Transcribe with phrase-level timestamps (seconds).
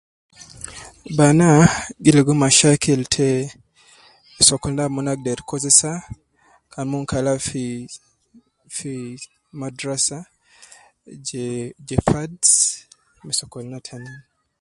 [1.17, 1.47] Bana
[2.03, 3.27] gi ligo mashakil te,
[4.47, 5.91] sokolna ab mon agder kozesa
[6.71, 7.63] kan mon kala fi
[8.75, 8.91] ,fi
[9.59, 10.17] madrasa
[11.27, 11.43] je
[11.87, 12.49] je pads
[13.25, 14.17] me sokolna tanin